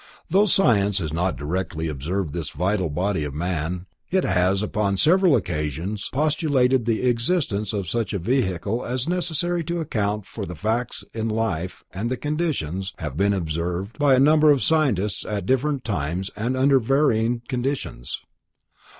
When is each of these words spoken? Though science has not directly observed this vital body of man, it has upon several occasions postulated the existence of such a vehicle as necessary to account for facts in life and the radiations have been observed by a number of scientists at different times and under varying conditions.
Though 0.31 0.47
science 0.47 0.97
has 0.97 1.13
not 1.13 1.37
directly 1.37 1.87
observed 1.87 2.33
this 2.33 2.49
vital 2.49 2.89
body 2.89 3.23
of 3.23 3.35
man, 3.35 3.85
it 4.09 4.23
has 4.23 4.63
upon 4.63 4.97
several 4.97 5.35
occasions 5.35 6.09
postulated 6.11 6.85
the 6.85 7.03
existence 7.03 7.71
of 7.71 7.87
such 7.87 8.11
a 8.11 8.17
vehicle 8.17 8.83
as 8.83 9.07
necessary 9.07 9.63
to 9.65 9.79
account 9.79 10.25
for 10.25 10.43
facts 10.55 11.03
in 11.13 11.29
life 11.29 11.83
and 11.93 12.09
the 12.09 12.17
radiations 12.23 12.93
have 12.97 13.15
been 13.15 13.31
observed 13.35 13.99
by 13.99 14.15
a 14.15 14.19
number 14.19 14.49
of 14.49 14.63
scientists 14.63 15.23
at 15.23 15.45
different 15.45 15.83
times 15.83 16.31
and 16.35 16.57
under 16.57 16.79
varying 16.79 17.43
conditions. 17.47 18.21